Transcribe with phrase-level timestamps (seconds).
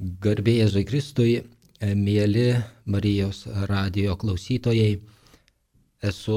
[0.00, 1.32] Garbėjai Jėzui Kristui,
[1.84, 2.54] mėly
[2.88, 4.94] Marijos radio klausytojai,
[6.00, 6.36] esu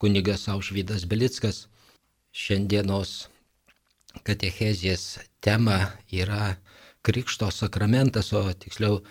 [0.00, 1.66] kunigas Aušvydas Belickas.
[2.32, 3.26] Šiandienos
[4.24, 5.76] katechezės tema
[6.08, 6.54] yra
[7.04, 9.02] Krikšto sakramentas, o tiksliau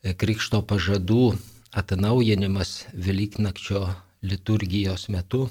[0.00, 1.34] Krikšto pažadų
[1.76, 3.82] atnaujinimas Velyknakčio
[4.24, 5.50] liturgijos metu.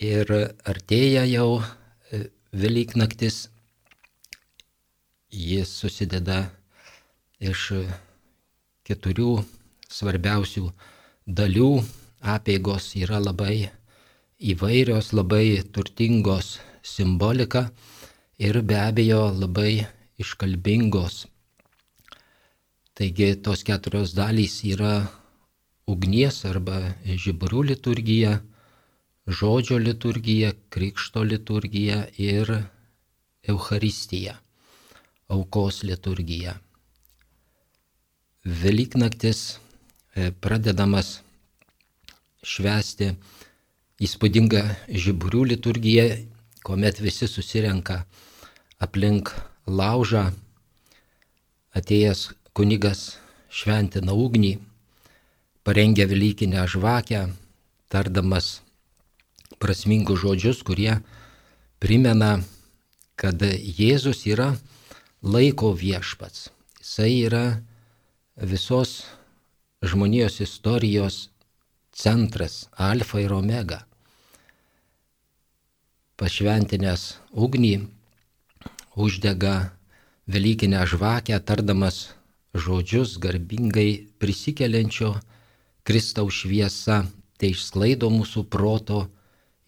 [0.00, 0.32] Ir
[0.64, 1.60] artėja jau
[2.56, 3.50] Velyknaktis
[5.36, 6.36] Jis susideda
[7.44, 7.68] iš
[8.88, 9.32] keturių
[9.92, 10.70] svarbiausių
[11.40, 11.72] dalių.
[12.26, 13.68] Apėgos yra labai
[14.52, 17.66] įvairios, labai turtingos simbolika
[18.40, 19.84] ir be abejo labai
[20.24, 21.26] iškalbingos.
[22.96, 24.94] Taigi tos keturios dalys yra
[25.86, 28.40] ugnies arba žiburų liturgija,
[29.28, 32.56] žodžio liturgija, krikšto liturgija ir
[33.46, 34.40] Euharistija
[35.28, 36.56] aukos liturgija.
[38.46, 39.58] Velyknaktis
[40.14, 41.20] e, pradedamas
[42.46, 43.10] švesti
[44.02, 46.06] įspūdingą žiburių liturgiją,
[46.62, 48.04] kuomet visi susirenka
[48.82, 49.32] aplink
[49.66, 50.28] laužą,
[51.74, 53.16] atėjęs kunigas
[53.50, 54.56] šventina ugnį,
[55.66, 57.26] parengia Velykinę žvakę,
[57.90, 58.60] tardamas
[59.58, 61.00] prasmingus žodžius, kurie
[61.82, 62.38] primena,
[63.16, 64.52] kad Jėzus yra
[65.22, 66.50] laiko viešpats.
[66.80, 67.44] Jisai yra
[68.36, 69.04] visos
[69.82, 71.28] žmonijos istorijos
[71.92, 73.84] centras, alfa ir omega.
[76.16, 77.74] Pašventinės ugnį
[78.96, 79.72] uždega
[80.26, 82.16] Velykinę žvakę, tardamas
[82.50, 85.12] žodžius garbingai prisikeliančio
[85.86, 87.04] Kristaus šviesa,
[87.38, 89.04] tai išsklaido mūsų proto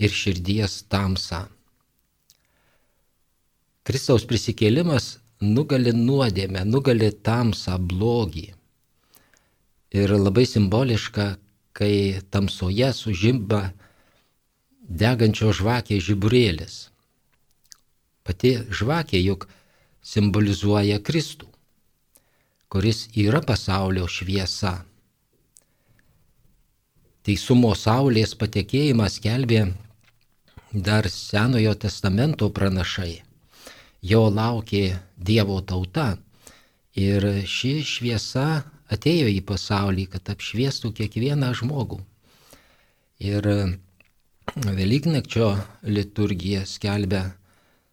[0.03, 1.45] ir širdies tamsą.
[3.87, 8.53] Kristaus prisikėlimas nugali nuodėmę, nugali tamsą, blogį.
[9.95, 11.37] Ir labai simboliška,
[11.73, 13.73] kai tamsoje sužimba
[14.83, 16.89] degančio žvakė žiburėlis.
[18.27, 19.47] Pati žvakė juk
[20.03, 21.47] simbolizuoja Kristų,
[22.69, 24.83] kuris yra pasaulio šviesa.
[27.23, 29.69] Teisumo saulės patekėjimas kelbė
[30.73, 33.28] dar Senojo testamento pranašai
[34.03, 36.17] jo laukė Dievo tauta.
[36.99, 42.01] Ir ši šviesa atėjo į pasaulį, kad apšviestų kiekvieną žmogų.
[43.23, 43.47] Ir
[44.57, 45.51] Velyknakčio
[45.85, 47.35] liturgija skelbia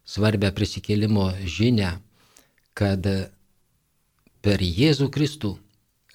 [0.08, 1.98] svarbę prisikėlimo žinę,
[2.74, 3.06] kad
[4.40, 5.52] per Jėzų Kristų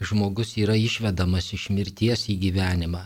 [0.02, 3.04] žmogus yra išvedamas iš mirties į gyvenimą,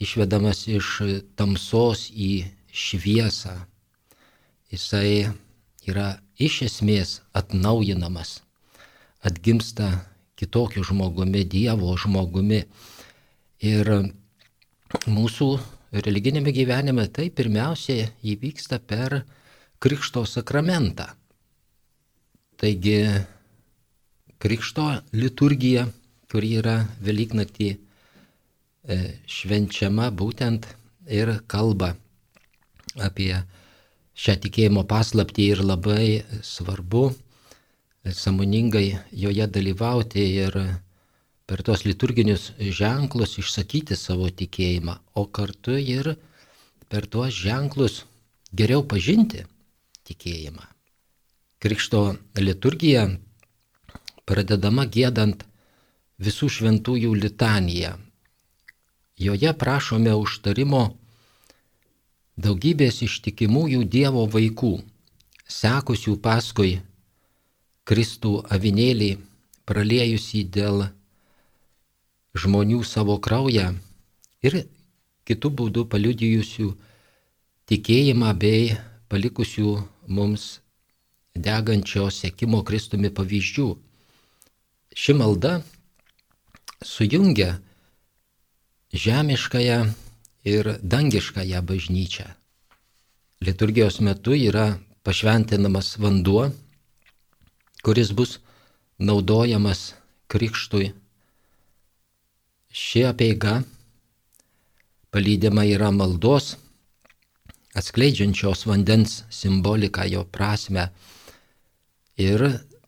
[0.00, 0.88] išvedamas iš
[1.36, 3.58] tamsos į šviesą.
[4.72, 5.28] Jisai
[5.88, 8.38] yra iš esmės atnaujinamas,
[9.24, 9.90] atgimsta
[10.38, 12.62] kitokiu žmogumi, Dievo žmogumi.
[13.58, 13.90] Ir
[15.10, 15.48] mūsų
[16.06, 19.22] religinėme gyvenime tai pirmiausia įvyksta per
[19.82, 21.08] Krikšto sakramentą.
[22.58, 22.98] Taigi
[24.38, 25.88] Krikšto liturgija,
[26.30, 27.78] kuri yra Velyknaktį e,
[29.26, 30.66] švenčiama būtent
[31.10, 31.94] ir kalba
[33.02, 33.32] apie
[34.18, 37.10] šią tikėjimo paslaptį ir labai svarbu
[38.14, 40.56] samoningai joje dalyvauti ir
[41.48, 46.16] per tos liturginius ženklus išsakyti savo tikėjimą, o kartu ir
[46.88, 48.02] per tuos ženklus
[48.52, 49.44] geriau pažinti
[50.08, 50.66] tikėjimą.
[51.58, 52.02] Krikšto
[52.38, 53.08] liturgija
[54.28, 55.44] pradedama gėdant
[56.18, 57.96] visų šventųjų litaniją.
[59.18, 60.82] Joje prašome užtarimo
[62.38, 64.78] daugybės ištikimųjų Dievo vaikų,
[65.48, 66.78] sekusių paskui
[67.88, 69.10] Kristų avinėlį,
[69.68, 70.86] praliejusį dėl
[72.38, 73.72] žmonių savo kraują
[74.44, 74.60] ir
[75.28, 76.68] kitų būdų paliudijusių
[77.68, 78.76] tikėjimą bei
[79.12, 79.74] palikusių
[80.06, 80.48] mums
[81.34, 83.68] degančio sėkimo Kristumi pavyzdžių.
[84.98, 85.58] Ši malda
[86.84, 87.58] sujungia
[88.94, 89.80] žemiškąją
[90.48, 92.37] ir dangiškąją bažnyčią.
[93.40, 96.48] Liturgijos metu yra pašventinamas vanduo,
[97.86, 98.38] kuris bus
[98.98, 99.94] naudojamas
[100.26, 100.90] krikštui.
[102.74, 103.62] Ši apeiga
[105.14, 106.56] palydima yra maldos,
[107.78, 110.88] atskleidžiančios vandens simboliką, jo prasme
[112.18, 112.42] ir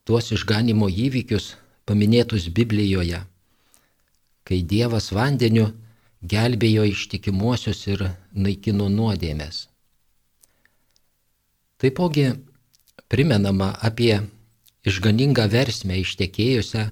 [0.04, 1.54] tuos išganimo įvykius
[1.86, 3.22] paminėtus Biblijoje,
[4.42, 5.70] kai Dievas vandeniu
[6.26, 9.69] gelbėjo ištikimuosius ir naikino nuodėmės.
[11.80, 12.26] Taipogi
[13.08, 14.20] primenama apie
[14.84, 16.88] išganingą versmę ištekėjusią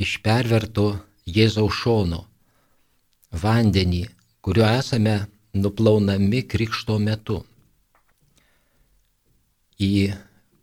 [0.00, 0.86] iš perverto
[1.28, 2.24] Jėzaus šono
[3.34, 4.04] vandenį,
[4.44, 5.14] kuriuo esame
[5.54, 7.40] nuplaunami krikšto metu.
[9.80, 10.14] Į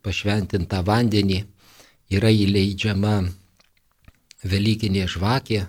[0.02, 1.42] pašventintą vandenį
[2.16, 3.16] yra įleidžiama
[4.42, 5.60] Velykinė žvakė,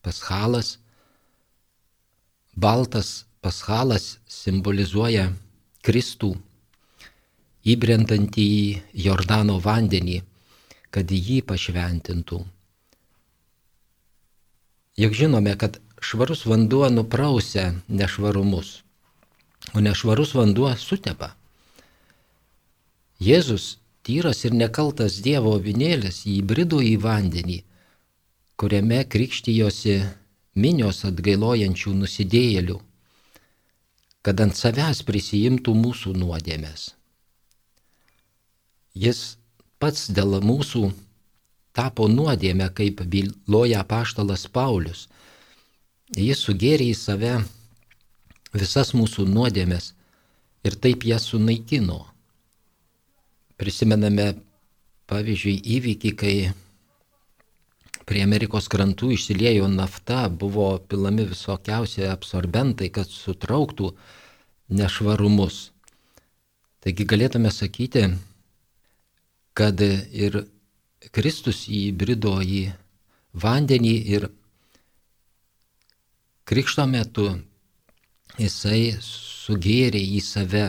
[0.00, 0.78] paschalas.
[2.56, 5.26] Baltas paschalas simbolizuoja
[5.84, 6.32] Kristų,
[7.62, 8.64] įbrendantį į
[9.04, 10.18] Jordano vandenį,
[10.92, 12.40] kad jį pašventintų.
[15.00, 18.82] Juk žinome, kad švarus vanduo nuprausia nešvarumus,
[19.72, 21.32] o nešvarus vanduo sutepa.
[23.22, 27.62] Jėzus, tyras ir nekaltas Dievo vinėlis, įbrido į vandenį,
[28.58, 30.00] kuriame krikštijosi
[30.58, 32.80] minios atgailojančių nusidėjėlių,
[34.22, 36.90] kad ant savęs prisijimtų mūsų nuodėmės.
[38.94, 39.36] Jis
[39.80, 40.90] pats dėl mūsų
[41.72, 45.08] tapo nuodėmę, kaip byloja paštalas Paulius.
[46.12, 47.34] Jis sugėrė į save
[48.52, 49.92] visas mūsų nuodėmės
[50.68, 52.02] ir taip jas sunaikino.
[53.56, 54.34] Prisimename,
[55.08, 56.34] pavyzdžiui, įvykį, kai
[58.04, 63.92] prie Amerikos krantų išsiliejo nafta, buvo pilami visokiausi absorbentai, kad sutrauktų
[64.68, 65.70] nešvarumus.
[66.82, 68.08] Taigi galėtume sakyti,
[69.54, 70.44] kad ir
[71.12, 72.62] Kristus įbrido į
[73.32, 74.28] vandenį ir
[76.48, 77.26] krikšto metu
[78.38, 80.66] jisai sugėrė į save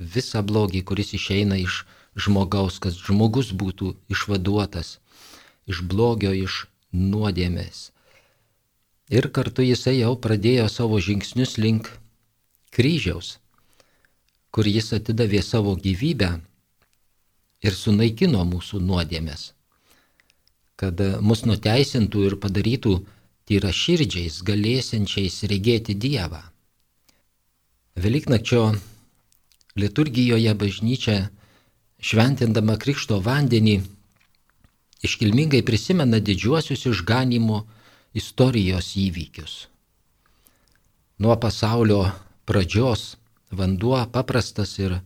[0.00, 1.84] visą blogį, kuris išeina iš
[2.16, 4.98] žmogaus, kad žmogus būtų išvaduotas
[5.70, 7.90] iš blogio, iš nuodėmės.
[9.10, 11.90] Ir kartu jisai jau pradėjo savo žingsnius link
[12.74, 13.38] kryžiaus,
[14.50, 16.38] kur jis atidavė savo gyvybę
[17.60, 19.50] ir sunaikino mūsų nuodėmės,
[20.80, 22.94] kad mus nuteisintų ir padarytų
[23.50, 26.40] tyra širdžiais, galėsiančiais regėti Dievą.
[28.00, 28.62] Velyknakčio
[29.76, 31.16] liturgijoje bažnyčia
[32.00, 33.80] šventindama krikšto vandenį
[35.04, 37.64] iškilmingai prisimena didžiuosius išganimo
[38.16, 39.66] istorijos įvykius.
[41.20, 42.06] Nuo pasaulio
[42.48, 43.16] pradžios
[43.50, 44.96] vanduo paprastas ir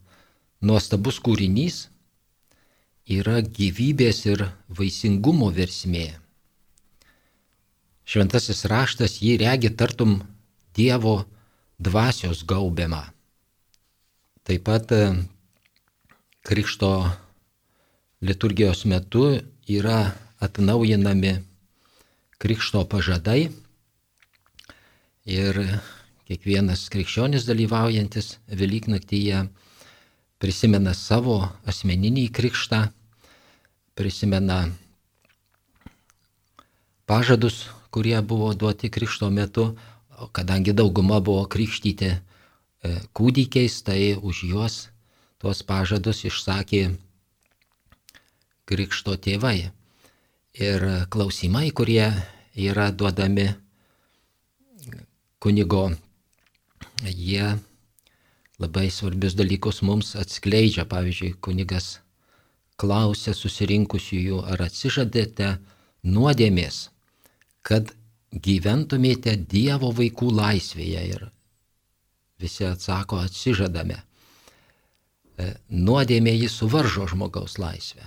[0.62, 1.89] nuostabus kūrinys
[3.11, 6.15] yra gyvybės ir vaisingumo versmė.
[8.05, 10.23] Šventasis raštas jį regi tartum
[10.75, 11.25] Dievo
[11.79, 13.05] dvasios gaubiamą.
[14.45, 15.03] Taip pat e,
[16.45, 16.91] Krikšto
[18.21, 19.39] liturgijos metu
[19.71, 20.12] yra
[20.43, 21.39] atnaujinami
[22.43, 23.49] Krikšto pažadai
[25.25, 25.61] ir
[26.29, 29.47] kiekvienas krikščionis dalyvaujantis Velyknaktyje
[30.44, 32.82] prisimena savo asmeninį krikštą,
[33.96, 34.58] prisimena
[37.08, 39.70] pažadus, kurie buvo duoti krikšto metu,
[40.37, 42.19] kadangi dauguma buvo krikštyti e,
[43.17, 44.76] kūdikiais, tai už juos
[45.41, 46.85] tuos pažadus išsakė
[48.69, 49.70] krikšto tėvai.
[50.61, 52.12] Ir klausimai, kurie
[52.52, 53.49] yra duodami
[55.41, 55.88] kunigo,
[57.08, 57.56] jie
[58.62, 60.87] labai svarbius dalykus mums atskleidžia.
[60.89, 61.99] Pavyzdžiui, kunigas
[62.81, 65.56] klausia susirinkusiųjų, ar atsižadėte
[66.06, 66.89] nuodėmės,
[67.67, 67.93] kad
[68.34, 71.05] gyventumėte Dievo vaikų laisvėje.
[71.15, 71.29] Ir
[72.43, 74.01] visi atsako, atsižadame.
[75.39, 78.06] E, nuodėmė jis suvaržo žmogaus laisvę.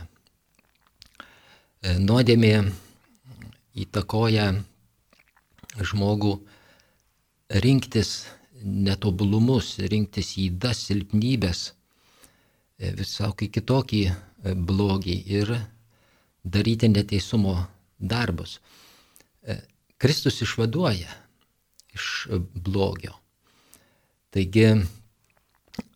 [1.84, 2.54] E, nuodėmė
[3.78, 4.52] įtakoja
[5.78, 6.38] žmogų
[7.64, 8.26] rinktis
[8.68, 11.64] netobulumus, rinktis įdas, silpnybės,
[12.78, 14.16] e, visokį kitokį e,
[14.54, 15.54] blogį ir
[16.44, 17.56] daryti neteisumo
[18.00, 18.60] darbus.
[19.44, 19.60] E,
[19.98, 21.10] Kristus išvaduoja
[21.98, 23.16] iš blogio.
[24.34, 24.68] Taigi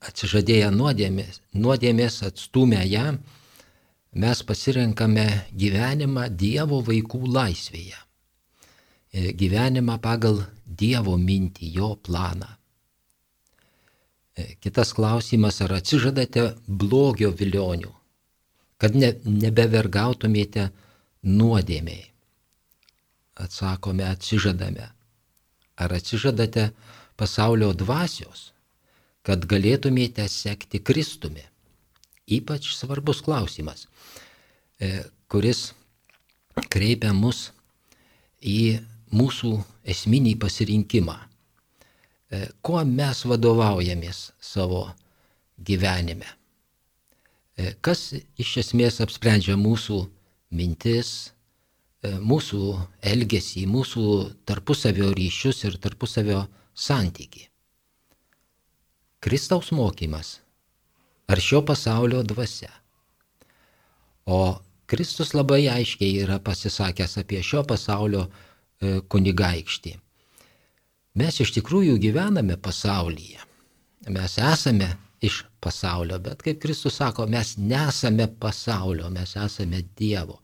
[0.01, 3.11] atsižadėję nuodėmės, nuodėmės atstumę ją,
[4.17, 7.99] mes pasirenkame gyvenimą Dievo vaikų laisvėje.
[9.11, 12.60] Gyvenimą pagal Dievo mintį, jo planą.
[14.41, 17.91] E, kitas klausimas, ar atsižadate blogio vilionių,
[18.81, 20.69] kad ne, nebevergautumėte
[21.27, 22.07] nuodėmiai?
[23.41, 24.87] Atsakome, atsižadame.
[25.81, 26.69] Ar atsižadate
[27.17, 28.51] pasaulio dvasios,
[29.25, 31.45] kad galėtumėte sekti Kristumi?
[32.31, 33.87] Ypač svarbus klausimas,
[34.79, 35.71] e, kuris
[36.71, 37.49] kreipia mus
[38.41, 38.79] į
[39.11, 39.57] mūsų
[39.93, 41.17] esminį pasirinkimą.
[42.31, 44.85] E, kuo mes vadovaujamės savo
[45.59, 46.29] gyvenime?
[47.61, 48.11] e, kas
[48.41, 49.99] iš esmės apsprendžia mūsų
[50.57, 51.11] mintis,
[52.03, 52.61] e, mūsų
[53.13, 54.05] elgesį, mūsų
[54.49, 57.47] tarpusavio ryšius ir tarpusavio santyki.
[59.21, 60.39] Kristaus mokymas
[61.29, 62.71] ar šio pasaulio dvasia.
[64.25, 64.57] O
[64.89, 68.25] Kristus labai aiškiai yra pasisakęs apie šio pasaulio
[68.81, 69.93] kunigaikštį.
[71.19, 73.41] Mes iš tikrųjų gyvename pasaulyje.
[74.09, 80.39] Mes esame iš pasaulio, bet kaip Kristus sako, mes nesame pasaulio, mes esame Dievo.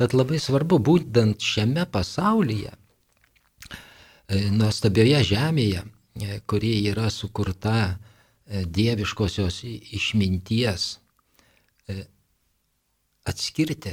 [0.00, 7.98] Tad labai svarbu, būtent šiame pasaulyje, e, nuostabioje žemėje, e, kuri yra sukurta
[8.50, 9.60] dieviškosios
[9.94, 10.86] išminties,
[13.24, 13.92] atskirti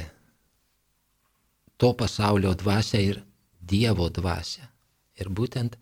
[1.76, 3.22] to pasaulio dvasę ir
[3.60, 4.64] Dievo dvasę.
[5.18, 5.76] Ir būtent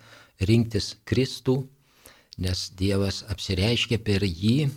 [0.49, 1.61] rinktis Kristų,
[2.43, 4.69] nes Dievas apsireiškia per jį,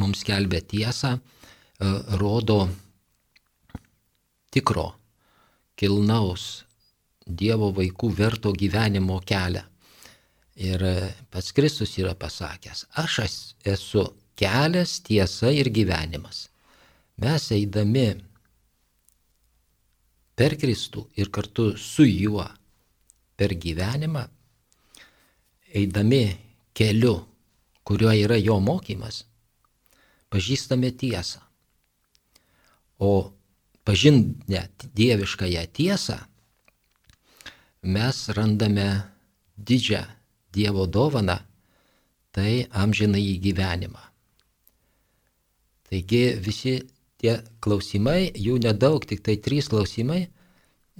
[0.00, 2.68] mums kelbė tiesą, e, rodo
[4.54, 4.92] tikro,
[5.76, 6.64] kilnaus
[7.24, 9.62] Dievo vaikų verto gyvenimo kelią.
[10.60, 10.96] Ir e,
[11.30, 13.20] pats Kristus yra pasakęs, aš
[13.74, 16.48] esu kelias, tiesa ir gyvenimas
[17.20, 18.08] mes eidami
[20.34, 22.46] per Kristų ir kartu su juo
[23.36, 24.24] per gyvenimą,
[25.74, 26.24] eidami
[26.74, 27.16] keliu,
[27.84, 29.24] kuriuo yra jo mokymas,
[30.30, 31.42] pažįstame tiesą.
[32.98, 33.32] O
[33.84, 36.18] pažinę dieviškąją tiesą,
[37.82, 38.88] mes randame
[39.58, 40.04] didžią
[40.54, 41.34] Dievo dovaną,
[42.30, 44.02] tai amžinai gyvenimą.
[45.90, 46.74] Taigi visi
[47.18, 50.28] tie klausimai, jų nedaug, tik tai trys klausimai,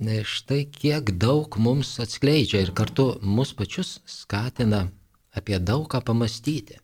[0.03, 4.89] štai kiek daug mums atskleidžia ir kartu mus pačius skatina
[5.35, 6.79] apie daug ką pamastyti.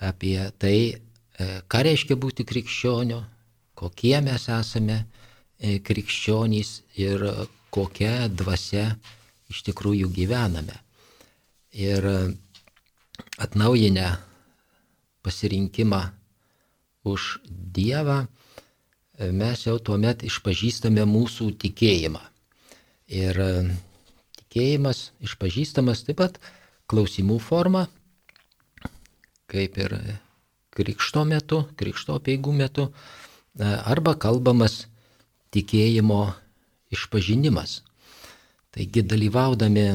[0.00, 0.96] Apie tai,
[1.38, 3.20] e, ką reiškia būti krikščioniu,
[3.74, 5.04] kokie mes esame
[5.60, 7.22] e, krikščionys ir
[7.70, 8.96] kokia dvasia
[9.52, 10.74] iš tikrųjų gyvename.
[11.72, 12.04] Ir
[13.38, 14.08] atnaujinę
[15.22, 16.02] pasirinkimą
[17.04, 18.26] už Dievą,
[19.30, 22.22] mes jau tuomet išpažįstame mūsų tikėjimą.
[23.12, 23.50] Ir e,
[24.40, 26.38] tikėjimas išpažįstamas taip pat
[26.90, 27.86] klausimų forma,
[29.52, 29.96] kaip ir
[30.72, 34.86] krikšto metu, krikšto peigų metu, e, arba kalbamas
[35.52, 36.24] tikėjimo
[36.92, 37.82] išpažinimas.
[38.72, 39.86] Taigi dalyvaudami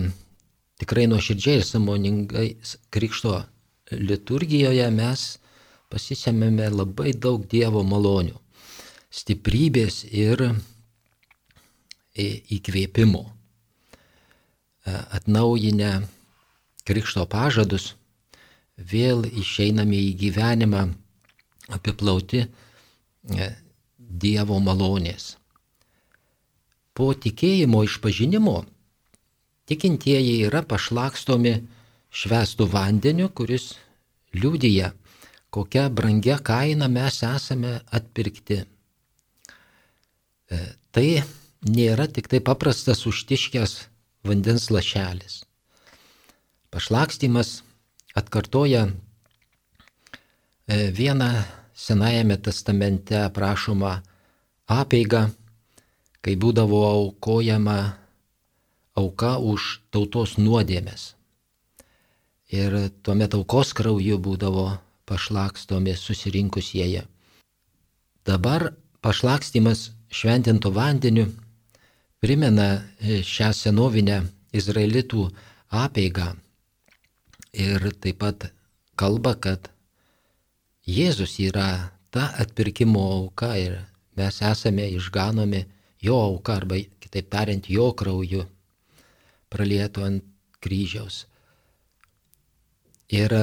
[0.77, 2.47] tikrai nuoširdžiai ir samoningai
[2.93, 3.39] krikšto
[3.91, 5.23] liturgijoje mes
[5.89, 8.35] pasisėmėme labai daug Dievo malonių,
[9.17, 10.43] stiprybės ir
[12.17, 13.23] įkvėpimo.
[13.27, 13.31] E,
[15.17, 15.91] atnaujinę
[16.87, 17.95] krikšto pažadus,
[18.77, 20.83] vėl išeiname į gyvenimą
[21.77, 23.49] apiplauti e,
[23.97, 25.33] Dievo malonės.
[26.95, 28.61] Po tikėjimo išpažinimo
[29.67, 31.57] tikintieji yra pašlakstomi
[32.21, 33.73] švestų vandeniu, kuris
[34.33, 34.93] liūdija
[35.49, 38.57] kokia brangia kaina mes esame atpirkti.
[40.47, 40.59] E,
[40.91, 41.23] tai
[41.67, 43.73] nėra tik tai paprastas užtiškęs
[44.27, 45.43] vandens lašelis.
[46.71, 47.61] Pašlakstymas
[48.15, 51.31] atkartoja e, vieną
[51.77, 53.91] Senajame testamente aprašomą
[54.65, 55.27] apeiga,
[56.25, 57.75] kai būdavo aukojama
[58.97, 61.11] auka už tautos nuodėmės.
[62.49, 62.73] Ir
[63.05, 64.65] tuomet aukos krauju būdavo
[65.05, 67.05] pašlakstomi susirinkusieji.
[68.25, 68.71] Dabar
[69.05, 71.27] pašlakstimas šventinto vandeniu
[72.19, 72.67] primena
[72.99, 74.21] e, šią senovinę
[74.55, 75.27] izraelitų
[75.69, 76.33] apieigą
[77.53, 78.49] ir taip pat
[78.95, 79.69] kalba, kad
[80.87, 83.73] Jėzus yra ta atpirkimo auka ir
[84.15, 85.65] mes esame išganomi
[86.01, 88.45] jo auka arba kitaip tariant jo krauju
[89.51, 90.23] pralietu ant
[90.63, 91.25] kryžiaus.
[93.11, 93.35] Ir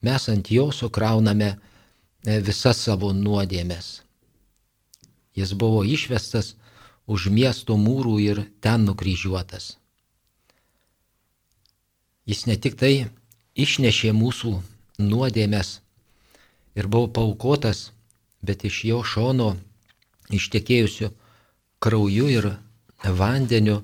[0.00, 4.05] mes ant jo sukrauname e, visas savo nuodėmės.
[5.36, 6.54] Jis buvo išvestas
[7.06, 9.76] už miesto mūrų ir ten nukryžiuotas.
[12.26, 13.06] Jis ne tik tai
[13.54, 14.56] išnešė mūsų
[14.98, 15.80] nuodėmės
[16.74, 17.90] ir buvo paukotas,
[18.42, 19.52] bet iš jo šono
[20.34, 21.12] ištekėjusiu
[21.78, 22.50] krauju ir
[23.04, 23.82] vandeniu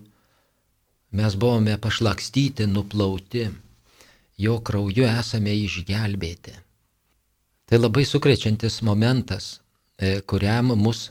[1.12, 3.46] mes buvome pašlakstyti, nuplauti
[4.38, 6.54] jo krauju esame išgelbėti.
[7.68, 9.60] Tai labai sukrečiantis momentas,
[9.96, 11.10] e, kuriam mus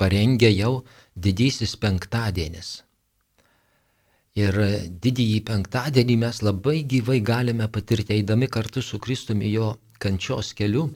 [0.00, 0.80] parengė jau
[1.14, 2.70] didysis penktadienis.
[4.38, 4.56] Ir
[5.04, 10.86] didįjį penktadienį mes labai gyvai galime patirti, eidami kartu su Kristumi jo kančios keliu,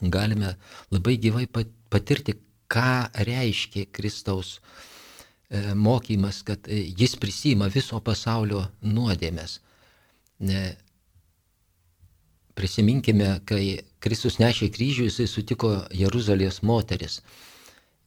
[0.00, 0.56] galime
[0.92, 2.36] labai gyvai patirti,
[2.72, 9.58] ką reiškia Kristaus e, mokymas, kad e, jis prisima viso pasaulio nuodėmės.
[12.56, 13.64] Prisiminkime, kai
[14.02, 17.20] Kristus nešė kryžių, jisai sutiko Jeruzalės moteris.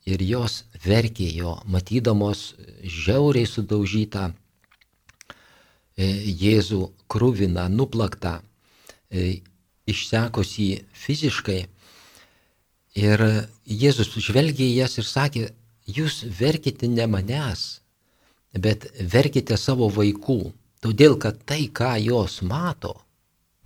[0.05, 4.35] Ir jos verkė jo, matydamos žiauriai sudaužytą e,
[6.29, 8.39] Jėzų krūviną, nuplaktą,
[9.85, 11.61] išsekosi fiziškai.
[12.95, 13.23] Ir
[13.67, 15.47] Jėzus žvelgė į jas ir sakė,
[15.85, 17.81] jūs verkite ne manęs,
[18.53, 20.39] bet verkite savo vaikų,
[20.81, 22.95] todėl kad tai, ką jos mato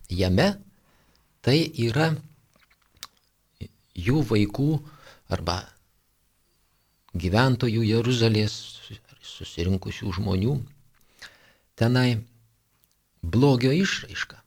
[0.10, 0.56] jame,
[1.46, 2.10] tai yra
[3.94, 4.72] jų vaikų
[5.30, 5.62] arba
[7.20, 8.56] gyventojų Jeruzalės
[9.24, 10.58] susirinkusių žmonių
[11.80, 12.20] tenai
[13.22, 14.40] blogio išraiška.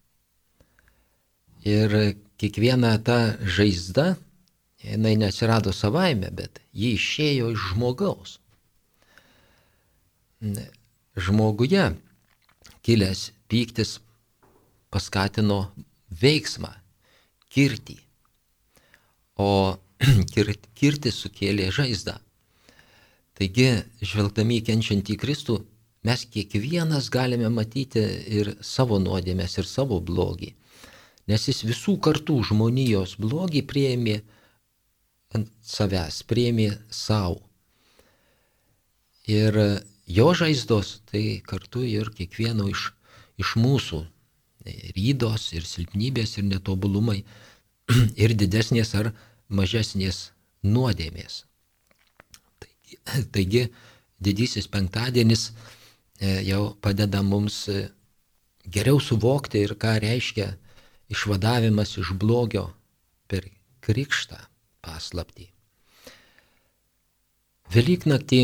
[1.69, 1.95] Ir
[2.41, 4.17] kiekviena ta žaizda
[4.83, 8.39] jinai neatsirado savaime, bet ji išėjo iš žmogaus.
[11.15, 11.85] Žmoguje
[12.83, 14.01] kilęs pyktis
[14.93, 15.61] paskatino
[16.23, 16.73] veiksmą,
[17.53, 17.97] kirtį,
[19.39, 19.79] o
[20.79, 22.19] kirtis sukėlė žaizdą.
[23.39, 23.69] Taigi,
[24.05, 25.59] žvelgdami į kenčiantį Kristų,
[26.07, 28.03] mes kiekvienas galime matyti
[28.39, 30.53] ir savo nuodėmės, ir savo blogį,
[31.31, 34.19] nes jis visų kartų žmonijos blogį prieimė
[35.33, 37.41] ant savęs, priemi savo.
[39.31, 39.57] Ir
[40.07, 42.91] jo žaizdos tai kartu ir kiekvieno iš,
[43.41, 44.03] iš mūsų
[44.97, 47.23] rydos ir silpnybės ir netobulumai
[48.25, 49.13] ir didesnės ar
[49.49, 51.45] mažesnės nuodėmės.
[53.35, 53.67] Taigi,
[54.23, 55.51] didysis penktadienis
[56.21, 57.89] e, jau padeda mums e,
[58.67, 60.53] geriau suvokti ir ką reiškia
[61.13, 62.69] išvadavimas iš blogio
[63.29, 63.49] per
[63.85, 64.39] krikštą
[64.83, 65.49] paslaptį.
[67.73, 68.43] Velyknaktį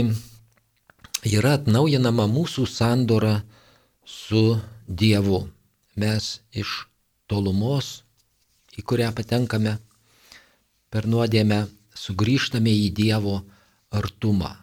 [1.28, 3.42] yra atnaujinama mūsų sandora
[4.08, 5.42] su Dievu.
[5.98, 6.86] Mes iš
[7.28, 8.04] tolumos,
[8.78, 9.74] į kurią patenkame
[10.88, 11.66] per nuodėmę,
[11.98, 13.42] sugrįžtame į Dievo
[13.90, 14.54] artumą.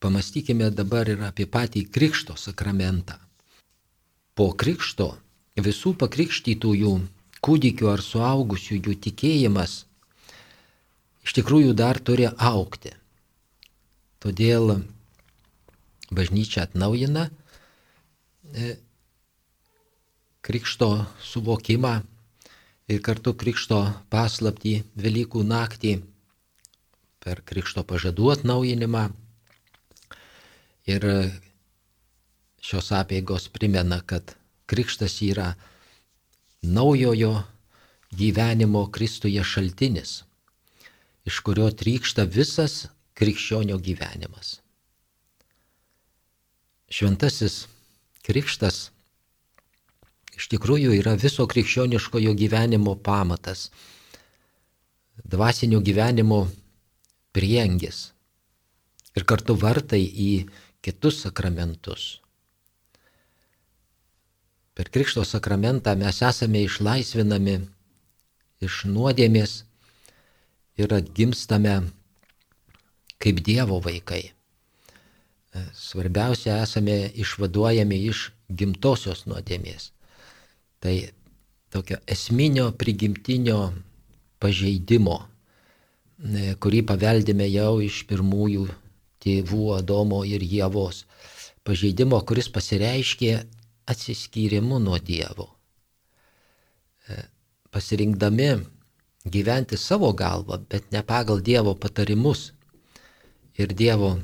[0.00, 3.16] Pamastykime dabar ir apie patį Krikšto sakramentą.
[4.36, 5.14] Po Krikšto
[5.56, 6.92] visų pakrikštytųjų
[7.44, 9.76] kūdikių ar suaugusiųjų tikėjimas
[11.26, 12.92] iš tikrųjų dar turi aukti.
[14.22, 14.76] Todėl
[16.10, 18.76] bažnyčia atnaujina e,
[20.46, 20.90] krikšto
[21.22, 21.94] suvokimą
[22.92, 23.80] ir kartu krikšto
[24.12, 25.96] paslapti Velykų naktį
[27.26, 29.08] per krikšto pažadų atnaujinimą.
[30.86, 31.08] Ir
[32.62, 34.36] šios apėgos primena, kad
[34.70, 35.50] krikštas yra
[36.62, 37.34] naujojo
[38.14, 40.20] gyvenimo Kristuje šaltinis
[41.26, 42.86] iš kurio trykšta visas
[43.18, 44.60] krikščionio gyvenimas.
[46.86, 47.64] Šventasis
[48.26, 48.90] krikštas
[50.38, 53.70] iš tikrųjų yra viso krikščioniškojo gyvenimo pamatas,
[55.24, 56.44] dvasinio gyvenimo
[57.36, 58.10] priengis
[59.16, 60.30] ir kartu vartai į
[60.84, 62.06] kitus sakramentus.
[64.76, 67.56] Per Krikšto sakramentą mes esame išlaisvinami
[68.64, 69.62] iš nuodėmės
[70.76, 71.78] ir atgimstame
[73.20, 74.22] kaip Dievo vaikai.
[75.72, 79.90] Svarbiausia, esame išvaduojami iš gimtosios nuodėmės.
[80.84, 80.94] Tai
[81.72, 83.60] tokio esminio prigimtinio
[84.38, 85.22] pažeidimo,
[86.16, 88.66] kurį paveldėme jau iš pirmųjų
[89.20, 91.04] tėvų Adomo ir Jėvos.
[91.66, 93.32] Pažeidimo, kuris pasireiškė
[93.90, 95.50] atsiskyrimu nuo Dievo.
[97.74, 98.48] Pasirinkdami
[99.26, 102.52] gyventi savo galvą, bet ne pagal Dievo patarimus
[103.58, 104.16] ir Dievo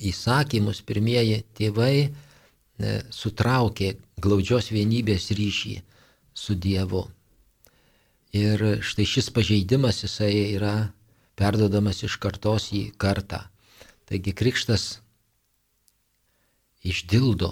[0.00, 2.08] įsakymus, pirmieji tėvai
[2.80, 5.76] ne, sutraukė glaudžios vienybės ryšį
[6.34, 7.04] su Dievu.
[8.36, 10.92] Ir štai šis pažeidimas jisai yra
[11.34, 13.42] perdodamas iš kartos į kartą.
[14.06, 15.00] Taigi krikštas
[16.86, 17.50] išdildo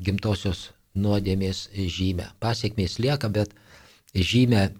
[0.00, 2.30] gimtosios nuodėmės žymę.
[2.40, 3.52] Pasiekmės lieka, bet
[4.14, 4.70] žymę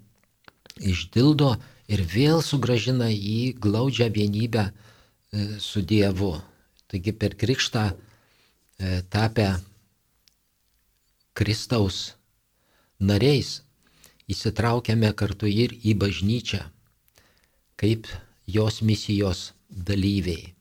[0.81, 1.55] išdildo
[1.91, 4.73] ir vėl sugražina į glaudžią vienybę e,
[5.61, 6.39] su Dievu.
[6.91, 9.51] Taigi per krikštą e, tapę
[11.37, 12.15] Kristaus
[12.99, 13.61] nariais
[14.35, 16.65] įsitraukiame kartu ir į bažnyčią
[17.81, 18.07] kaip
[18.47, 20.53] jos misijos dalyviai.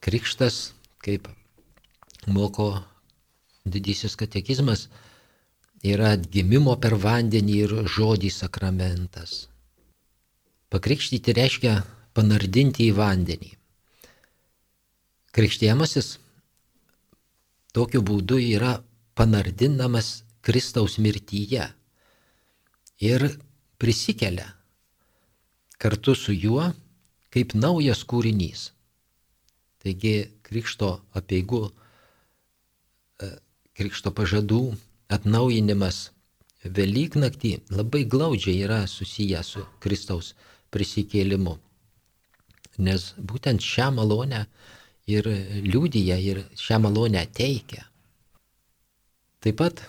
[0.00, 0.72] Krikštas,
[1.02, 1.26] kaip
[2.30, 2.68] moko
[3.66, 4.86] didysis katekizmas,
[5.82, 9.48] yra atgimimo per vandenį ir žodį sakramentas.
[10.70, 11.74] Pakrikštyti reiškia
[12.14, 13.50] panardinti į vandenį.
[15.34, 16.12] Krikštėmasis
[17.74, 18.78] tokiu būdu yra
[19.18, 21.66] panardinamas Kristaus mirtyje
[23.00, 23.26] ir
[23.80, 24.52] prisikelia
[25.80, 26.70] kartu su juo
[27.32, 28.70] kaip naujas kūrinys.
[29.80, 31.62] Taigi krikšto apieigų,
[33.24, 33.28] e,
[33.78, 34.62] krikšto pažadų
[35.08, 36.10] atnaujinimas
[36.60, 40.34] Velyknaktį labai glaudžiai yra susijęs su Kristaus
[40.68, 41.54] prisikėlimu.
[42.84, 44.42] Nes būtent šią malonę
[45.08, 45.24] ir
[45.64, 47.86] liūdija ir šią malonę teikia.
[49.40, 49.80] Taip pat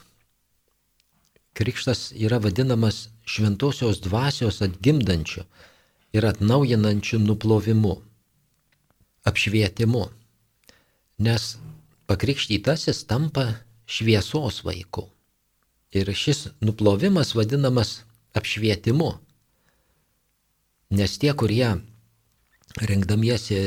[1.61, 5.43] krikštas yra vadinamas šventosios dvasios atgimdančiu
[6.13, 7.91] ir atnaujinančiu nuplovimu,
[9.29, 10.01] apšvietimu,
[11.17, 11.43] nes
[12.09, 13.45] pakrikštytasis tampa
[13.85, 15.05] šviesos vaiku.
[15.93, 17.91] Ir šis nuplovimas vadinamas
[18.33, 19.11] apšvietimu,
[20.97, 21.69] nes tie, kurie
[22.89, 23.61] rengdamiesi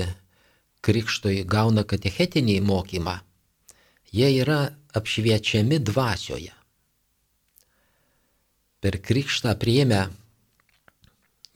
[0.83, 3.21] krikštui gauna katechetinį mokymą,
[4.11, 4.61] jie yra
[4.99, 6.54] apšviečiami dvasioje.
[8.85, 10.03] Per krikštą prieimę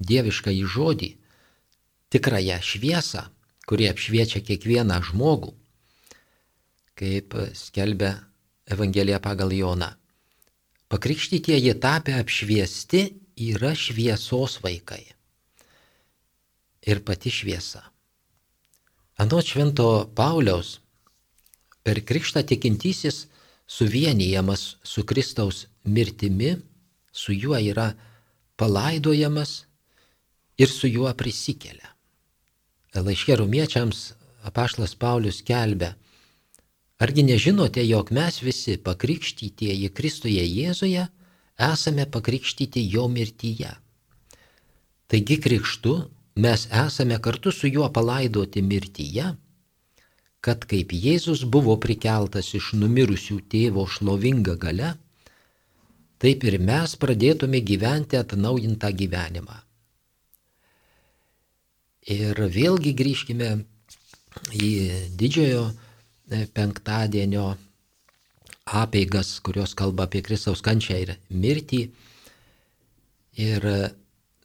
[0.00, 1.10] dievišką į žodį,
[2.08, 3.26] tikrąją šviesą,
[3.68, 5.52] kuri apšviečia kiekvieną žmogų,
[6.96, 8.14] kaip skelbia
[8.64, 9.90] Evangelija pagal Joną.
[10.88, 13.02] Pakrikštytieji tapę apšviesti
[13.52, 15.04] yra šviesos vaikai.
[16.88, 17.82] Ir pati šviesa.
[19.20, 20.78] Anot švento Pauliaus,
[21.84, 23.26] per krikštą tikintysis
[23.68, 26.54] suvienijamas su Kristaus mirtimi,
[27.18, 27.88] su juo yra
[28.56, 29.52] palaidojamas
[30.58, 31.94] ir su juo prisikelia.
[32.94, 33.98] Laiškė rumiečiams
[34.48, 35.92] apaštas Paulius kelbė,
[36.98, 41.04] argi nežinote, jog mes visi pakrikštytieji Kristuje Jėzuje
[41.68, 43.70] esame pakrikštyti jo mirtyje.
[45.08, 45.94] Taigi krikštu
[46.44, 49.34] mes esame kartu su juo palaidoti mirtyje,
[50.40, 54.94] kad kaip Jėzus buvo prikeltas iš numirusių tėvo šlovinga gale,
[56.22, 59.58] taip ir mes pradėtume gyventi atnaujintą gyvenimą.
[62.08, 63.50] Ir vėlgi grįžkime
[64.56, 64.70] į
[65.20, 67.50] didžiojo e, penktadienio
[68.68, 71.82] apeigas, kurios kalba apie Kristaus kančią ir mirtį.
[73.38, 73.66] Ir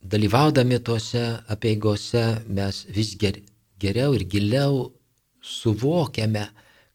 [0.04, 3.40] dalyvaudami tuose apieigose mes vis ger,
[3.80, 4.92] geriau ir giliau
[5.44, 6.46] suvokiame,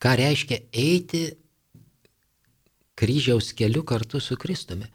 [0.00, 1.24] ką reiškia eiti
[2.98, 4.86] kryžiaus keliu kartu su Kristumi.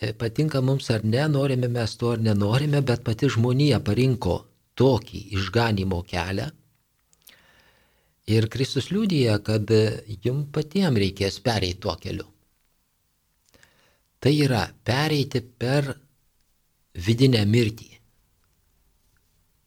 [0.00, 4.36] E, patinka mums ar ne, norime mes to ar nenorime, bet pati žmonija parinko
[4.80, 6.48] tokį išganimo kelią.
[8.30, 9.72] Ir Kristus liūdija, kad
[10.24, 12.28] jums patiems reikės pereiti tuo keliu.
[14.20, 15.88] Tai yra pereiti per
[17.06, 17.88] vidinę mirtį,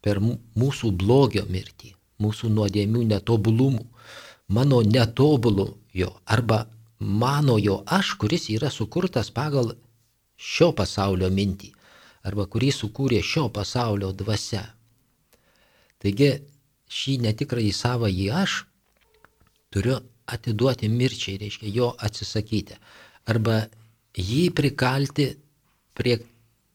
[0.04, 1.90] per mūsų blogio mirtį,
[2.22, 3.84] mūsų nuodėmių netobulumų,
[4.54, 6.62] mano netobulojo arba
[7.04, 9.74] manojo aš, kuris yra sukurtas pagal
[10.36, 11.70] šio pasaulio mintį,
[12.24, 14.64] arba kurį sukūrė šio pasaulio dvasia.
[16.00, 16.30] Taigi
[16.88, 18.58] šį netikrąjį savąjį aš
[19.74, 22.78] turiu atiduoti mirčiai, reiškia jo atsisakyti,
[23.28, 23.64] arba
[24.16, 25.28] jį prikalti
[25.94, 26.18] prie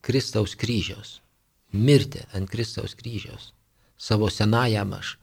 [0.05, 1.19] Kristaus kryžiaus,
[1.73, 3.51] mirti ant Kristaus kryžiaus,
[3.97, 5.15] savo senajam aš,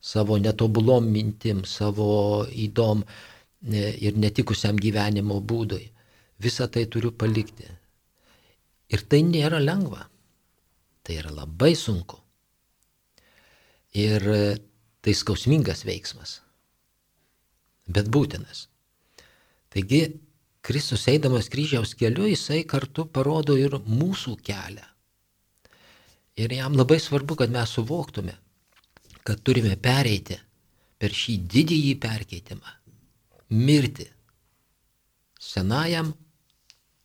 [0.00, 3.04] savo netobulom mintim, savo įdom
[3.72, 5.86] ir netikusiam gyvenimo būdui.
[6.42, 7.66] Visą tai turiu palikti.
[8.92, 10.04] Ir tai nėra lengva.
[11.04, 12.18] Tai yra labai sunku.
[13.94, 14.24] Ir
[15.04, 16.40] tai skausmingas veiksmas.
[17.86, 18.66] Bet būtinas.
[19.72, 20.04] Taigi
[20.64, 24.86] Kristus eidamas kryžiaus keliu, jisai kartu parodo ir mūsų kelią.
[26.40, 28.32] Ir jam labai svarbu, kad mes suvoktume,
[29.22, 30.38] kad turime pereiti
[30.98, 32.72] per šį didįjį perkeitimą.
[33.48, 34.08] Mirti.
[35.40, 36.12] Senajam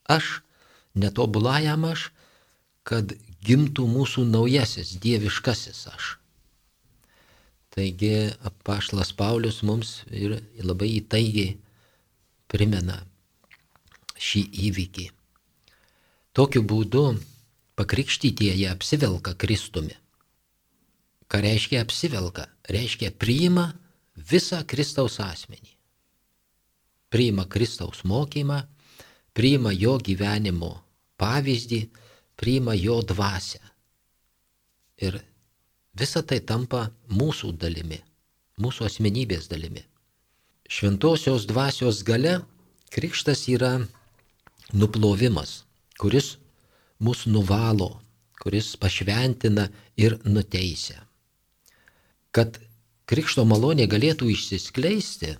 [0.10, 0.39] aš,
[0.93, 2.10] netobulajam aš,
[2.84, 3.13] kad
[3.45, 6.15] gimtų mūsų naujasis, dieviškasis aš.
[7.69, 11.58] Taigi apaštas Paulius mums ir labai įtaigiai
[12.49, 12.97] primena
[14.19, 15.06] šį įvykį.
[16.36, 17.04] Tokiu būdu
[17.80, 19.95] pakrikštytieji apsivelka Kristumi.
[21.30, 22.47] Ką reiškia apsivelka?
[22.67, 23.69] Reiškia priima
[24.17, 25.78] visą Kristaus asmenį.
[27.10, 28.62] Priima Kristaus mokymą,
[29.34, 30.76] priima jo gyvenimo
[31.19, 31.82] pavyzdį,
[32.39, 33.62] priima jo dvasę.
[35.00, 35.19] Ir
[36.00, 38.00] visa tai tampa mūsų dalimi,
[38.60, 39.84] mūsų asmenybės dalimi.
[40.69, 42.39] Šventosios dvasios gale
[42.93, 43.80] krikštas yra
[44.74, 45.63] nuplovimas,
[45.98, 46.36] kuris
[47.00, 47.98] mus nuvalo,
[48.39, 49.67] kuris pašventina
[49.98, 51.02] ir nuteisia.
[52.32, 52.60] Kad
[53.10, 55.34] krikšto malonė galėtų išsiskleisti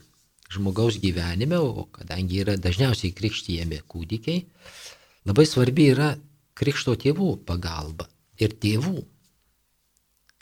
[0.50, 4.44] žmogaus gyvenime, o kadangi yra dažniausiai krikštyjami kūdikiai,
[5.30, 6.14] labai svarbi yra
[6.58, 8.10] krikšto tėvų pagalba
[8.42, 9.04] ir tėvų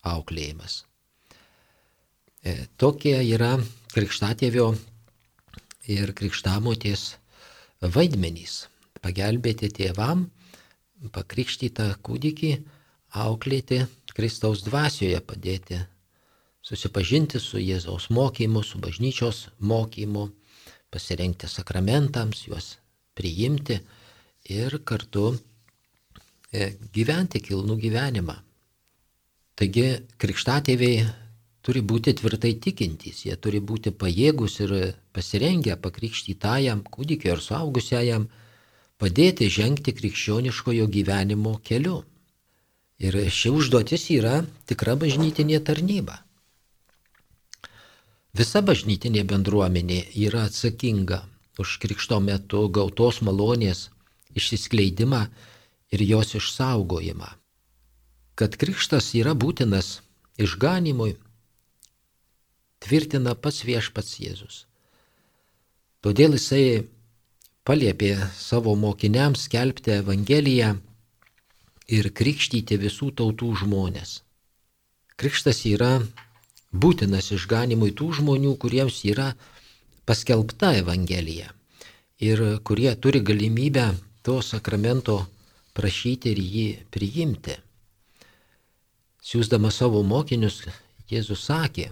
[0.08, 0.84] auklėjimas.
[2.48, 3.58] E, tokie yra
[3.93, 4.72] krikštatėvio
[5.91, 7.17] ir krikštamotės
[7.82, 8.67] vaidmenys-
[9.04, 10.28] pagelbėti tėvam,
[11.13, 12.52] pakrikštytą kūdikį,
[13.13, 13.84] auklėti
[14.15, 15.80] Kristaus dvasioje, padėti
[16.67, 20.27] susipažinti su Jėzaus mokymu, su bažnyčios mokymu,
[20.91, 22.73] pasirengti sakramentams, juos
[23.15, 23.80] priimti
[24.51, 25.30] ir kartu
[26.51, 28.36] e, gyventi kilnų gyvenimą.
[29.58, 29.88] Taigi
[30.21, 31.08] krikštatėviai
[31.65, 34.75] turi būti tvirtai tikintys, jie turi būti pajėgus ir
[35.15, 38.27] pasirengę pakrikštytajam kūdikiu ar suaugusiajam
[39.01, 42.03] padėti žengti krikščioniškojo gyvenimo keliu.
[42.97, 46.27] Ir ši užduotis yra tikra bažnytinė tarnyba.
[48.38, 49.97] Visa bažnytinė bendruomenė
[50.28, 51.23] yra atsakinga
[51.62, 53.88] už krikšto metu gautos malonės
[54.38, 55.21] išsiskleidimą
[55.95, 57.30] ir jos išsaugojimą.
[58.38, 59.88] Kad krikštas yra būtinas
[60.38, 61.15] išganimui,
[62.86, 64.60] tvirtina pats viešpats Jėzus.
[66.06, 66.86] Todėl jisai
[67.65, 70.76] paliepė savo mokiniams skelbti Evangeliją
[71.89, 74.19] ir krikštyti visų tautų žmonės.
[75.17, 75.95] Krikštas yra
[76.84, 79.32] būtinas išganimui tų žmonių, kuriems yra
[80.06, 81.54] paskelbta Evangelija
[82.30, 83.88] ir kurie turi galimybę
[84.26, 85.20] to sakramento
[85.78, 87.60] prašyti ir jį priimti.
[89.22, 90.63] Siūsdama savo mokinius,
[91.12, 91.92] Jėzus sakė,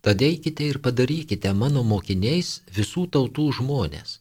[0.00, 4.20] Tad eikite ir padarykite mano mokiniais visų tautų žmonės,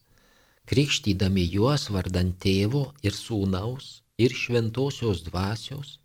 [0.70, 6.00] krikštydami juos vardant tėvo ir sūnaus ir šventosios dvasios,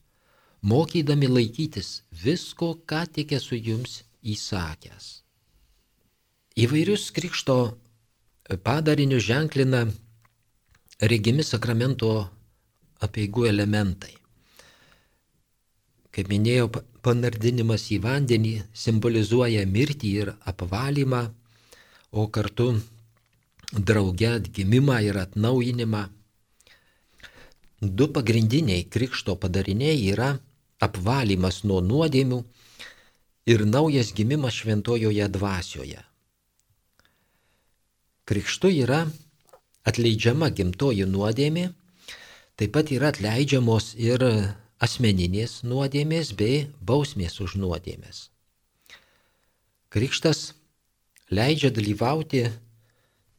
[0.62, 5.22] mokydami laikytis visko, ką tik esu jums įsakęs.
[6.62, 7.56] Įvairius krikšto
[8.62, 9.86] padarinius ženklina
[11.00, 12.12] regimi sakramento
[13.02, 14.14] apieigų elementai.
[16.12, 16.68] Kaip minėjau,
[17.02, 21.22] panardinimas į vandenį simbolizuoja mirtį ir apvalymą,
[22.12, 22.68] o kartu
[23.72, 26.02] drauge atgimimą ir atnaujinimą.
[27.80, 30.34] Du pagrindiniai krikšto padariniai yra
[30.82, 32.40] apvalymas nuo nuodėmių
[33.52, 36.00] ir naujas gimimas šventojoje dvasioje.
[38.26, 39.04] Krikštu yra
[39.88, 41.68] atleidžiama gimtoji nuodėmė,
[42.56, 44.22] taip pat yra atleidžiamos ir
[44.82, 48.28] asmeninės nuodėmės bei bausmės už nuodėmės.
[49.92, 50.52] Krikštas
[51.30, 52.46] leidžia dalyvauti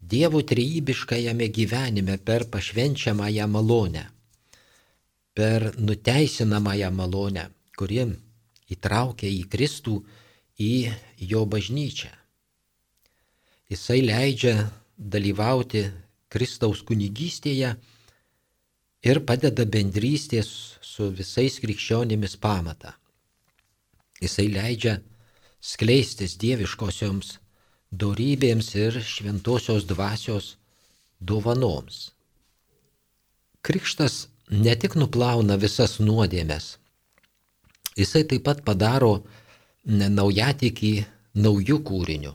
[0.04, 4.02] Dievo trejybiškajame gyvenime per pašvenčiamąją malonę,
[5.34, 8.04] per nuteisinamąją malonę, kuri
[8.74, 9.96] įtraukia į Kristų,
[10.60, 12.12] į jo bažnyčią.
[13.70, 15.88] Jisai leidžia dalyvauti
[16.30, 17.74] Kristaus kunigystėje
[19.04, 20.50] ir padeda bendrystės
[20.82, 22.94] su visais krikščionimis pamatą.
[24.22, 25.00] Jisai leidžia
[25.60, 27.38] skleistis dieviškosioms
[27.92, 30.56] dorybėms ir šventosios dvasios
[31.20, 32.12] dovanoms.
[33.64, 36.78] Krikštas ne tik nuplauna visas nuodėmes,
[37.96, 39.24] jisai taip pat padaro
[39.86, 40.94] naujatikį
[41.36, 42.34] naujų kūrinių,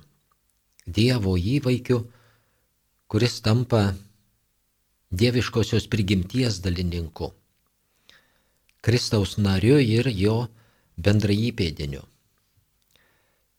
[0.89, 1.99] Dievo įvaikių,
[3.13, 3.93] kuris tampa
[5.13, 7.29] dieviškosios prigimties dalininku,
[8.81, 10.47] Kristaus nariu ir jo
[10.97, 12.01] bendraįpėdiniu,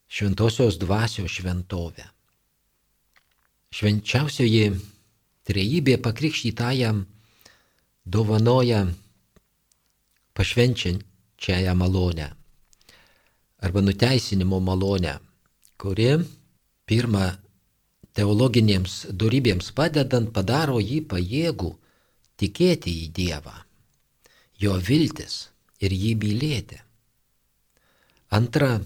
[0.09, 2.07] šventosios dvasios šventovė.
[3.69, 4.73] Švenčiausioji
[5.45, 7.03] trejybė pakrikštytajam
[8.15, 8.81] dovanoja
[10.35, 12.27] pašvenčiančiąją malonę
[13.59, 15.13] arba nuteisinimo malonę,
[15.81, 16.11] kuri
[16.89, 17.25] pirmą
[18.17, 21.71] teologinėms darybėms padedant padaro jį pajėgų
[22.39, 23.55] tikėti į Dievą,
[24.63, 25.49] jo viltis
[25.83, 26.79] ir jį mylėti.
[28.35, 28.79] Antra,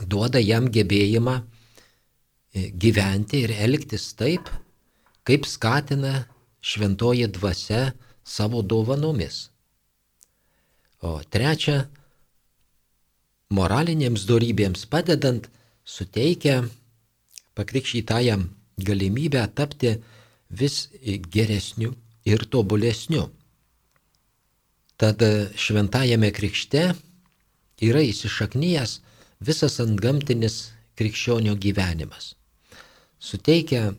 [0.00, 1.44] duoda jam gebėjimą e,
[2.84, 4.50] gyventi ir elgtis taip,
[5.24, 6.24] kaip skatina
[6.60, 7.92] šventoji dvasia
[8.24, 9.48] savo dovanomis.
[11.00, 11.88] O trečia,
[13.50, 15.48] moralinėms darybėms padedant
[15.84, 16.60] suteikia
[17.56, 19.96] pakrikštytajam galimybę tapti
[20.50, 20.88] vis
[21.32, 21.94] geresniu
[22.24, 23.30] ir tobulesniu.
[25.00, 25.22] Tad
[25.56, 26.90] šventajame krikšte
[27.80, 28.98] yra įsišaknyjęs
[29.40, 30.56] visas antgamtinis
[31.00, 32.34] krikščionio gyvenimas.
[33.16, 33.94] Suteikia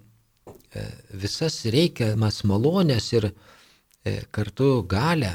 [1.12, 5.34] visas reikiamas malonės ir e, kartu galę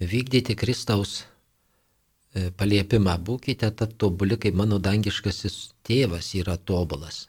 [0.00, 3.16] vykdyti Kristaus e, paliepimą.
[3.22, 7.28] Būkite tad tobuli, kaip mano dangiškasis tėvas yra tobulas.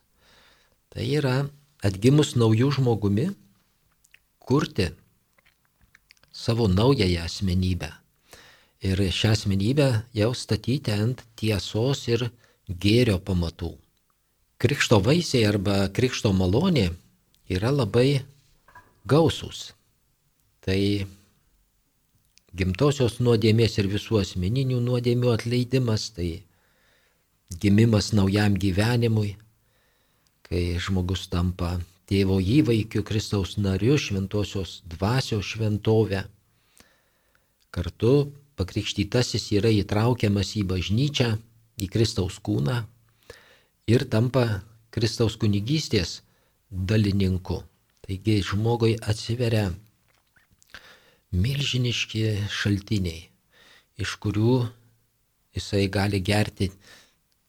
[0.90, 1.38] Tai yra
[1.86, 3.30] atgimus naujų žmogumi,
[4.42, 4.90] kurti
[6.34, 7.92] savo naująją asmenybę.
[8.86, 12.30] Ir šią asmenybę jau statyti ant tiesos ir
[12.70, 13.76] gėrio pamatų.
[14.58, 16.88] Krikšto vaisiai arba krikšto malonė
[17.54, 18.24] yra labai
[19.06, 19.60] gausūs.
[20.66, 20.80] Tai
[22.58, 26.42] gimtosios nuodėmės ir visų asmeninių nuodėmių atleidimas, tai
[27.54, 29.36] gimimas naujam gyvenimui,
[30.50, 31.76] kai žmogus tampa
[32.10, 36.26] tėvo įvaikiu, Kristaus nariu, šventosios dvasios šventovę.
[37.70, 41.36] Kartu pakrikštytasis yra įtraukiamas į bažnyčią,
[41.78, 42.88] į Kristaus kūną
[43.88, 46.22] ir tampa Kristaus kunigystės
[46.70, 47.62] dalininku.
[48.04, 49.70] Taigi žmogui atsiveria
[51.36, 53.26] milžiniški šaltiniai,
[54.00, 54.60] iš kurių
[55.58, 56.70] jisai gali gerti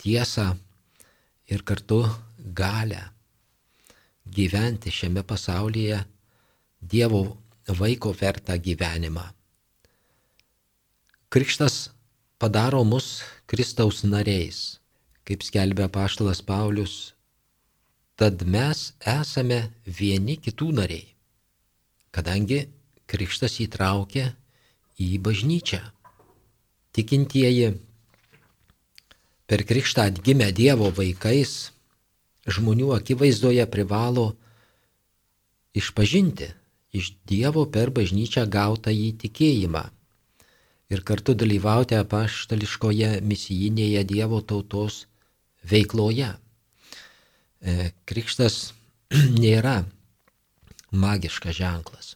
[0.02, 0.48] tiesą
[1.50, 2.00] ir kartu
[2.38, 3.02] galę
[4.28, 6.04] gyventi šiame pasaulyje
[6.78, 7.22] Dievo
[7.78, 9.24] vaiko vertą gyvenimą.
[11.28, 11.90] Krikštas
[12.38, 14.78] padaro mus Kristaus nariais,
[15.28, 17.12] kaip skelbia paštalas Paulius,
[18.16, 21.04] tad mes esame vieni kitų nariai,
[22.16, 22.64] kadangi
[23.08, 24.30] Krikštas įtraukia
[25.00, 25.80] į bažnyčią.
[26.96, 27.68] Tikintieji
[29.48, 31.52] per Krikštą atgimę Dievo vaikais
[32.48, 34.26] žmonių akivaizdoje privalo
[35.76, 36.48] išpažinti
[36.96, 39.84] iš Dievo per bažnyčią gautą įtikėjimą
[40.88, 45.04] ir kartu dalyvauti apaštališkoje misijinėje Dievo tautos
[45.64, 46.32] veikloje.
[47.60, 48.72] E, krikštas
[49.42, 49.82] nėra
[50.90, 52.14] magiškas ženklas.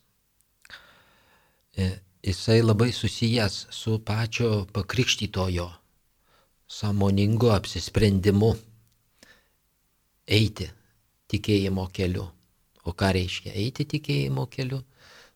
[1.76, 1.88] E,
[2.22, 5.70] jisai labai susijęs su pačio pakrikštytojo
[6.72, 8.52] samoningu apsisprendimu
[10.26, 10.70] eiti
[11.32, 12.28] tikėjimo keliu.
[12.84, 14.80] O ką reiškia eiti tikėjimo keliu?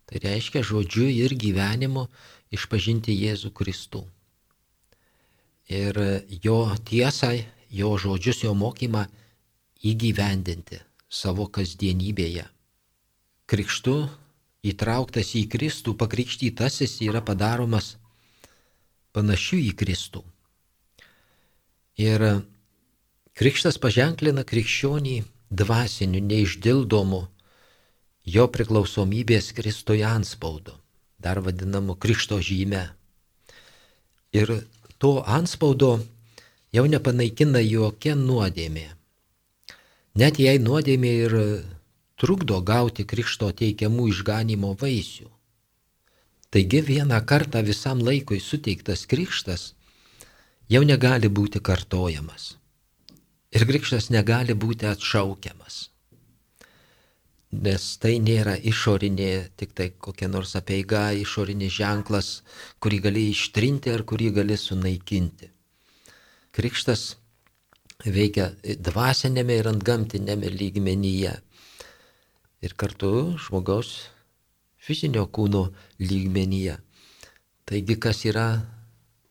[0.06, 2.06] Tai reiškia žodžiu ir gyvenimu
[2.54, 4.04] išpažinti Jėzų Kristų.
[5.66, 5.98] Ir
[6.44, 7.32] jo tiesą,
[7.70, 9.06] jo žodžius, jo mokymą
[9.86, 12.46] įgyvendinti savo kasdienybėje.
[13.46, 13.96] Krikštu
[14.66, 17.94] įtrauktas į Kristų, pakrikštytasis yra padaromas
[19.14, 20.24] panašiu į Kristų.
[21.96, 22.26] Ir
[23.36, 25.16] Krikštas paženklina krikščionį
[25.52, 27.26] dvasiniu, neišdildomu
[28.26, 30.72] jo priklausomybės Kristui anspaudu,
[31.20, 32.86] dar vadinamu krikšto žyme.
[34.32, 34.52] Ir
[34.96, 35.98] to anspaudo
[36.76, 38.90] jau nepanaikina jokia nuodėmė.
[40.20, 41.36] Net jei nuodėmė ir
[42.20, 45.30] trukdo gauti krikšto teikiamų išganimo vaisių.
[46.52, 49.72] Taigi vieną kartą visam laikui suteiktas krikštas
[50.72, 52.54] jau negali būti kartojamas.
[53.56, 55.82] Ir krikštas negali būti atšaukiamas.
[57.66, 62.30] Nes tai nėra išorinė, tik tai kokia nors apieiga, išorinis ženklas,
[62.82, 65.55] kurį gali ištrinti ar kurį gali sunaikinti.
[66.56, 67.16] Krikštas
[68.04, 71.34] veikia dvasinėme ir antgamtinėme lygmenyje.
[72.64, 73.10] Ir kartu
[73.46, 74.08] žmogaus
[74.80, 75.66] fizinio kūno
[76.00, 76.78] lygmenyje.
[77.66, 78.46] Taigi, kas yra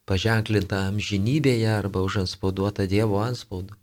[0.05, 3.73] paženklinta amžinybėje arba užanspauduota Dievo anspaudu,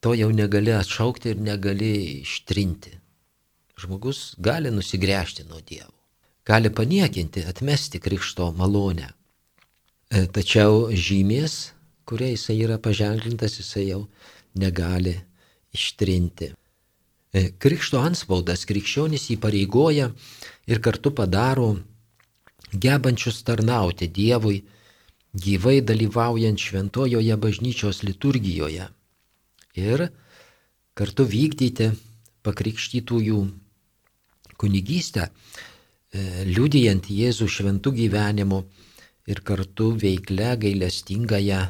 [0.00, 2.94] to jau negali atšaukti ir negali ištrinti.
[3.80, 5.92] Žmogus gali nusigręžti nuo Dievo,
[6.46, 9.10] gali paniekinti, atmesti krikšto malonę.
[10.10, 11.72] E, tačiau žymės,
[12.10, 14.00] kuria jisai yra paženklintas, jisai jau
[14.58, 15.14] negali
[15.72, 16.50] ištrinti.
[17.30, 20.08] E, krikšto anspaudas krikščionis įpareigoja
[20.66, 21.70] ir kartu padaro
[22.74, 24.64] gebančius tarnauti Dievui,
[25.30, 28.88] gyvai dalyvaujant šventojoje bažnyčios liturgijoje
[29.78, 30.08] ir
[30.98, 31.92] kartu vykdyti
[32.42, 33.40] pakrikštytųjų
[34.58, 38.64] kunigystę, e, liudijant Jėzų šventų gyvenimu
[39.30, 41.68] ir kartu veiklę gailestingąją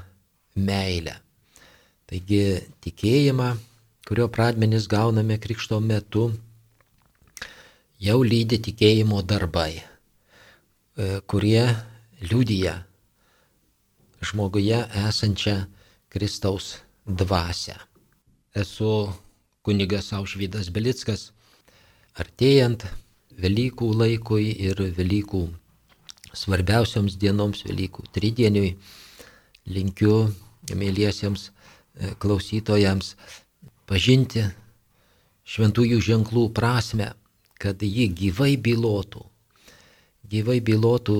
[0.66, 1.16] meilę.
[2.10, 2.42] Taigi
[2.84, 3.50] tikėjimą,
[4.08, 6.30] kurio pradmenis gauname krikšto metu,
[8.02, 11.68] jau lydi tikėjimo darbai, e, kurie
[12.24, 12.80] liudyja
[14.20, 15.62] žmoguje esančią
[16.10, 16.74] Kristaus
[17.06, 17.78] dvasę
[18.54, 19.12] esu
[19.62, 21.30] kunigas Aušvydas Belickas.
[22.18, 22.84] Artėjant
[23.40, 25.44] Velykų laikui ir Velykų
[26.36, 28.74] svarbiausioms dienoms, Velykų tridieniui,
[29.70, 30.34] linkiu
[30.78, 33.14] mėlyjasiems e, klausytojams
[33.90, 34.44] pažinti
[35.50, 37.12] šventųjų ženklų prasme,
[37.60, 39.24] kad ji gyvai bylotų,
[40.30, 41.18] gyvai bylotų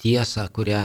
[0.00, 0.84] tiesą, kurią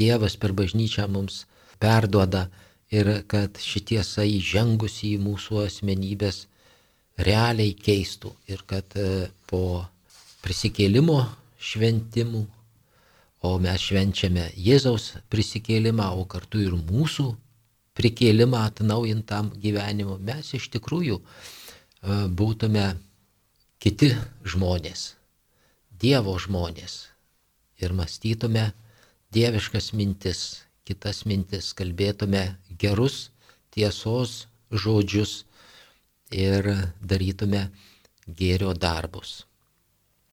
[0.00, 1.42] Dievas per bažnyčią mums
[1.82, 2.46] perduoda
[2.94, 6.46] ir kad šitiesa įžengusi į mūsų asmenybės
[7.20, 9.84] realiai keistų ir kad e, po
[10.40, 11.18] prisikėlimo
[11.60, 12.46] šventimų,
[13.40, 17.28] o mes švenčiame Jėzaus prisikėlimą, o kartu ir mūsų
[17.96, 21.24] prikėlimą atnaujintam gyvenimu, mes iš tikrųjų e,
[22.28, 22.86] būtume
[23.80, 24.12] kiti
[24.44, 25.14] žmonės,
[26.00, 27.10] Dievo žmonės
[27.80, 28.70] ir mąstytume
[29.36, 33.28] dieviškas mintis, kitas mintis, kalbėtume gerus
[33.74, 35.44] tiesos žodžius
[36.32, 36.66] ir
[37.04, 37.66] darytume
[38.26, 39.44] gėrio darbus.